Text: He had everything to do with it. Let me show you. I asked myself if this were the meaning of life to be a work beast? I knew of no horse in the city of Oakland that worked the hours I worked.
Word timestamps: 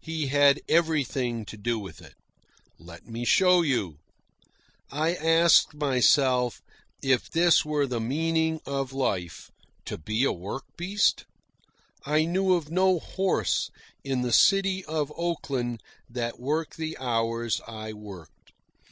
He 0.00 0.26
had 0.26 0.60
everything 0.68 1.44
to 1.44 1.56
do 1.56 1.78
with 1.78 2.02
it. 2.02 2.14
Let 2.80 3.06
me 3.06 3.24
show 3.24 3.62
you. 3.62 4.00
I 4.90 5.14
asked 5.14 5.74
myself 5.74 6.60
if 7.04 7.30
this 7.30 7.64
were 7.64 7.86
the 7.86 8.00
meaning 8.00 8.60
of 8.66 8.92
life 8.92 9.48
to 9.84 9.96
be 9.96 10.24
a 10.24 10.32
work 10.32 10.64
beast? 10.76 11.24
I 12.04 12.24
knew 12.24 12.54
of 12.54 12.72
no 12.72 12.98
horse 12.98 13.70
in 14.02 14.22
the 14.22 14.32
city 14.32 14.84
of 14.86 15.12
Oakland 15.14 15.84
that 16.08 16.40
worked 16.40 16.76
the 16.76 16.98
hours 16.98 17.60
I 17.64 17.92
worked. 17.92 18.50